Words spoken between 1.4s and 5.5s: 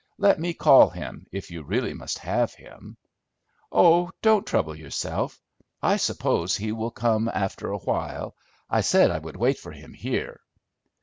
you really must have him." "Oh, don't trouble yourself.